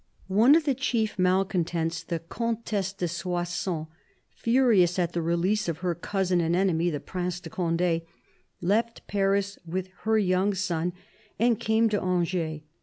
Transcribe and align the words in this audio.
One 0.33 0.55
of 0.55 0.65
the 0.65 0.73
chief 0.73 1.19
malcontents, 1.19 2.01
the 2.01 2.17
Comtesse 2.17 2.91
de 2.93 3.07
Soissons, 3.07 3.85
furious 4.31 4.97
at 4.97 5.13
the 5.13 5.21
release 5.21 5.69
of 5.69 5.77
her 5.85 5.93
cousin 5.93 6.41
and 6.41 6.55
enemy, 6.55 6.89
the 6.89 6.99
Prince 6.99 7.39
de 7.39 7.51
Conde, 7.51 8.01
left 8.61 9.05
Paris 9.05 9.59
with 9.63 9.89
her 10.05 10.17
young 10.17 10.55
son 10.55 10.93
and 11.37 11.59
came 11.59 11.87
to 11.89 12.01
Angers. 12.01 12.61